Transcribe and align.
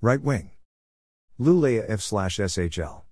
Right 0.00 0.22
wing. 0.22 0.52
Lulea 1.40 1.84
F 1.88 2.00
slash 2.00 2.36
SHL. 2.36 3.02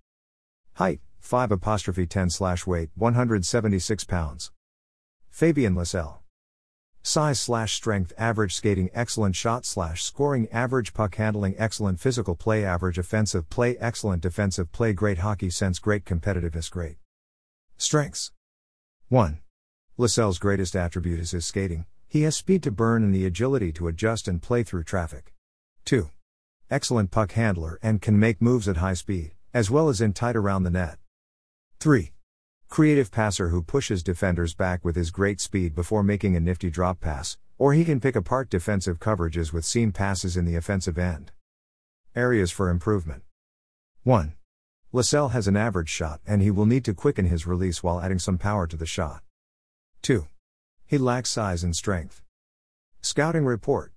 Height, 0.74 1.00
5 1.18 1.50
apostrophe 1.50 2.06
10 2.06 2.30
slash 2.30 2.64
weight, 2.64 2.90
176 2.94 4.04
pounds. 4.04 4.52
Fabian 5.28 5.74
Lysell. 5.74 6.18
Size 7.02 7.40
slash 7.40 7.74
strength 7.74 8.12
average 8.16 8.54
skating 8.54 8.88
excellent 8.94 9.34
shot 9.34 9.66
slash 9.66 10.04
scoring 10.04 10.46
average 10.52 10.94
puck 10.94 11.16
handling 11.16 11.56
excellent 11.58 11.98
physical 11.98 12.36
play 12.36 12.64
average 12.64 12.98
offensive 12.98 13.50
play 13.50 13.76
excellent 13.78 14.22
defensive 14.22 14.70
play 14.70 14.92
great 14.92 15.18
hockey 15.18 15.50
sense 15.50 15.80
great 15.80 16.04
competitiveness 16.04 16.70
great. 16.70 16.98
Strengths 17.76 18.30
1. 19.08 19.40
Lysell's 19.98 20.38
greatest 20.38 20.76
attribute 20.76 21.18
is 21.18 21.32
his 21.32 21.46
skating, 21.46 21.84
he 22.06 22.22
has 22.22 22.36
speed 22.36 22.62
to 22.62 22.70
burn 22.70 23.02
and 23.02 23.12
the 23.12 23.26
agility 23.26 23.72
to 23.72 23.88
adjust 23.88 24.28
and 24.28 24.40
play 24.40 24.62
through 24.62 24.84
traffic. 24.84 25.34
2. 25.84 26.10
Excellent 26.68 27.12
puck 27.12 27.30
handler 27.32 27.78
and 27.80 28.02
can 28.02 28.18
make 28.18 28.42
moves 28.42 28.66
at 28.66 28.78
high 28.78 28.94
speed, 28.94 29.30
as 29.54 29.70
well 29.70 29.88
as 29.88 30.00
in 30.00 30.12
tight 30.12 30.34
around 30.34 30.64
the 30.64 30.70
net. 30.70 30.98
3. 31.78 32.10
Creative 32.68 33.08
passer 33.08 33.50
who 33.50 33.62
pushes 33.62 34.02
defenders 34.02 34.52
back 34.52 34.84
with 34.84 34.96
his 34.96 35.12
great 35.12 35.40
speed 35.40 35.76
before 35.76 36.02
making 36.02 36.34
a 36.34 36.40
nifty 36.40 36.68
drop 36.68 36.98
pass, 36.98 37.38
or 37.56 37.72
he 37.72 37.84
can 37.84 38.00
pick 38.00 38.16
apart 38.16 38.50
defensive 38.50 38.98
coverages 38.98 39.52
with 39.52 39.64
seam 39.64 39.92
passes 39.92 40.36
in 40.36 40.44
the 40.44 40.56
offensive 40.56 40.98
end. 40.98 41.30
Areas 42.16 42.50
for 42.50 42.68
improvement 42.68 43.22
1. 44.02 44.34
Lysell 44.92 45.30
has 45.30 45.46
an 45.46 45.56
average 45.56 45.88
shot 45.88 46.20
and 46.26 46.42
he 46.42 46.50
will 46.50 46.66
need 46.66 46.84
to 46.84 46.94
quicken 46.94 47.26
his 47.26 47.46
release 47.46 47.84
while 47.84 48.00
adding 48.00 48.18
some 48.18 48.38
power 48.38 48.66
to 48.66 48.76
the 48.76 48.86
shot. 48.86 49.22
2. 50.02 50.26
He 50.84 50.98
lacks 50.98 51.30
size 51.30 51.62
and 51.62 51.76
strength. 51.76 52.22
Scouting 53.02 53.44
report 53.44 53.92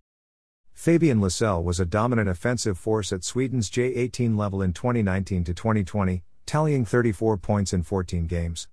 Fabian 0.79 1.19
Lysell 1.19 1.61
was 1.61 1.81
a 1.81 1.85
dominant 1.85 2.29
offensive 2.29 2.77
force 2.77 3.11
at 3.11 3.25
Sweden's 3.25 3.69
J18 3.69 4.37
level 4.37 4.61
in 4.61 4.71
2019 4.71 5.43
to 5.43 5.53
2020, 5.53 6.23
tallying 6.45 6.85
34 6.85 7.35
points 7.35 7.73
in 7.73 7.83
14 7.83 8.27
games. 8.27 8.69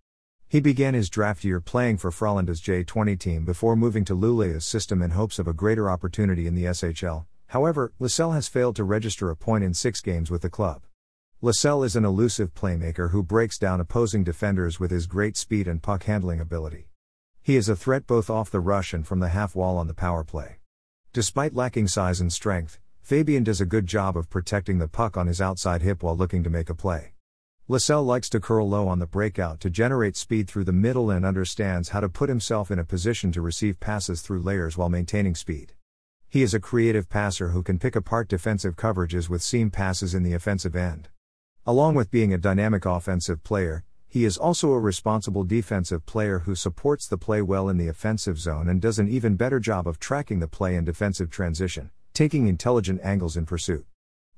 He 0.47 0.61
began 0.61 0.95
his 0.95 1.11
draft 1.11 1.43
year 1.43 1.61
playing 1.61 1.97
for 1.97 2.13
Frölunda's 2.13 2.61
J20 2.61 3.19
team 3.19 3.45
before 3.45 3.75
moving 3.75 4.05
to 4.05 4.15
Luleå's 4.15 4.65
system 4.65 5.03
in 5.03 5.11
hopes 5.11 5.41
of 5.41 5.49
a 5.49 5.53
greater 5.53 5.91
opportunity 5.91 6.47
in 6.47 6.55
the 6.55 6.67
SHL. 6.67 7.27
However, 7.49 7.93
Lysell 8.01 8.35
has 8.35 8.47
failed 8.47 8.77
to 8.77 8.85
register 8.85 9.29
a 9.29 9.37
point 9.37 9.65
in 9.65 9.75
6 9.75 10.01
games 10.03 10.31
with 10.31 10.43
the 10.43 10.49
club. 10.49 10.85
Lysell 11.43 11.85
is 11.85 11.97
an 11.97 12.05
elusive 12.05 12.55
playmaker 12.55 13.11
who 13.11 13.25
breaks 13.25 13.59
down 13.59 13.81
opposing 13.81 14.23
defenders 14.23 14.79
with 14.79 14.93
his 14.93 15.09
great 15.09 15.37
speed 15.37 15.67
and 15.67 15.83
puck 15.83 16.05
handling 16.05 16.39
ability. 16.39 16.87
He 17.43 17.57
is 17.57 17.69
a 17.69 17.75
threat 17.75 18.07
both 18.07 18.31
off 18.31 18.49
the 18.49 18.61
rush 18.61 18.95
and 18.95 19.05
from 19.05 19.19
the 19.19 19.31
half 19.31 19.57
wall 19.57 19.77
on 19.77 19.89
the 19.89 19.93
power 19.93 20.23
play. 20.23 20.59
Despite 21.17 21.55
lacking 21.55 21.89
size 21.89 22.21
and 22.21 22.31
strength, 22.31 22.79
Fabian 23.01 23.43
does 23.43 23.63
a 23.63 23.65
good 23.65 23.87
job 23.87 24.19
of 24.19 24.29
protecting 24.29 24.77
the 24.77 24.87
puck 24.87 25.17
on 25.17 25.29
his 25.29 25.41
outside 25.41 25.81
hip 25.81 26.03
while 26.03 26.15
looking 26.15 26.45
to 26.45 26.51
make 26.51 26.69
a 26.69 26.75
play. 26.75 27.15
Lysell 27.71 28.05
likes 28.05 28.29
to 28.29 28.39
curl 28.39 28.69
low 28.69 28.87
on 28.87 28.99
the 28.99 29.07
breakout 29.07 29.59
to 29.61 29.71
generate 29.71 30.15
speed 30.15 30.47
through 30.47 30.65
the 30.65 30.75
middle 30.75 31.11
and 31.11 31.25
understands 31.25 31.89
how 31.89 32.01
to 32.01 32.11
put 32.11 32.29
himself 32.29 32.71
in 32.71 32.79
a 32.79 32.85
position 32.85 33.33
to 33.33 33.41
receive 33.41 33.81
passes 33.81 34.21
through 34.21 34.43
layers 34.43 34.77
while 34.77 34.91
maintaining 34.91 35.35
speed. 35.35 35.73
He 36.29 36.43
is 36.43 36.53
a 36.53 36.61
creative 36.61 37.09
passer 37.09 37.49
who 37.49 37.63
can 37.63 37.79
pick 37.79 37.97
apart 37.97 38.29
defensive 38.29 38.77
coverages 38.77 39.31
with 39.31 39.43
seam 39.43 39.71
passes 39.71 40.15
in 40.15 40.23
the 40.23 40.35
offensive 40.35 40.77
end. 40.77 41.09
Along 41.65 41.95
with 41.95 42.11
being 42.11 42.35
a 42.35 42.37
dynamic 42.37 42.85
offensive 42.85 43.43
player, 43.43 43.85
he 44.09 44.25
is 44.25 44.39
also 44.39 44.73
a 44.73 44.79
responsible 44.79 45.45
defensive 45.45 46.07
player 46.07 46.41
who 46.41 46.55
supports 46.55 47.07
the 47.07 47.19
play 47.19 47.43
well 47.43 47.69
in 47.69 47.77
the 47.77 47.89
offensive 47.89 48.39
zone 48.39 48.69
and 48.69 48.81
does 48.81 48.99
an 48.99 49.09
even 49.09 49.37
better 49.37 49.61
job 49.61 49.87
of 49.87 49.99
tracking 49.99 50.39
the 50.39 50.49
play 50.49 50.77
in 50.77 50.85
defensive 50.85 51.31
transition, 51.31 51.91
taking 52.15 52.47
intelligent 52.47 53.01
angles 53.03 53.37
in 53.37 53.45
pursuit. 53.45 53.85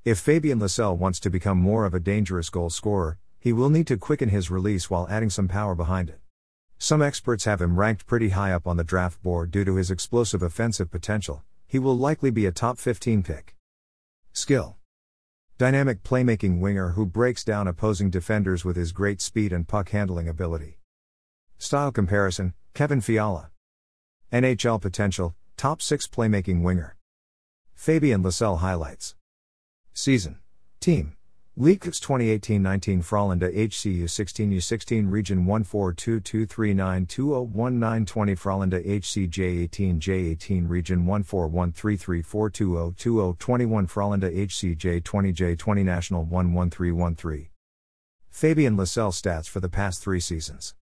If 0.03 0.19
Fabian 0.19 0.59
Lysell 0.59 0.97
wants 0.97 1.19
to 1.21 1.29
become 1.29 1.57
more 1.57 1.85
of 1.85 1.93
a 1.93 1.99
dangerous 1.99 2.49
goal 2.49 2.69
scorer, 2.69 3.19
he 3.39 3.53
will 3.53 3.69
need 3.69 3.87
to 3.87 3.97
quicken 3.97 4.29
his 4.29 4.49
release 4.49 4.89
while 4.89 5.07
adding 5.09 5.29
some 5.29 5.47
power 5.47 5.75
behind 5.75 6.09
it. 6.09 6.19
Some 6.77 7.01
experts 7.01 7.45
have 7.45 7.61
him 7.61 7.77
ranked 7.77 8.07
pretty 8.07 8.29
high 8.29 8.51
up 8.51 8.65
on 8.65 8.77
the 8.77 8.83
draft 8.83 9.21
board 9.21 9.51
due 9.51 9.65
to 9.65 9.75
his 9.75 9.91
explosive 9.91 10.41
offensive 10.41 10.89
potential. 10.89 11.43
He 11.67 11.77
will 11.77 11.97
likely 11.97 12.31
be 12.31 12.45
a 12.45 12.51
top 12.51 12.77
15 12.79 13.21
pick. 13.21 13.55
Skill 14.33 14.78
Dynamic 15.59 16.03
playmaking 16.03 16.61
winger 16.61 16.91
who 16.91 17.05
breaks 17.05 17.43
down 17.43 17.67
opposing 17.67 18.09
defenders 18.09 18.63
with 18.63 18.77
his 18.77 18.93
great 18.93 19.19
speed 19.19 19.51
and 19.51 19.67
puck 19.67 19.89
handling 19.89 20.29
ability. 20.29 20.79
Style 21.57 21.91
comparison 21.91 22.53
Kevin 22.73 23.01
Fiala. 23.01 23.51
NHL 24.31 24.79
potential, 24.79 25.35
top 25.57 25.81
6 25.81 26.07
playmaking 26.07 26.61
winger. 26.63 26.95
Fabian 27.75 28.23
Lysell 28.23 28.59
highlights. 28.59 29.15
Season. 29.93 30.39
Team. 30.79 31.17
Leaks 31.61 31.99
2018-19 31.99 33.03
Frölunda 33.03 33.53
HCU 33.53 34.05
16U16 34.05 35.11
Region 35.11 35.45
1422392011920 35.45 38.37
Frölunda 38.39 38.81
HCJ 38.81 39.67
18J18 39.67 40.69
Region 40.69 41.03
14133422021 41.03 43.91
Frölunda 43.91 44.33
HCJ 44.33 45.03
20J20 45.03 45.83
National 45.83 46.23
11313 46.23 47.49
Fabian 48.29 48.77
Lysell 48.77 49.11
stats 49.11 49.49
for 49.49 49.59
the 49.59 49.67
past 49.67 50.01
three 50.01 50.21
seasons 50.21 50.73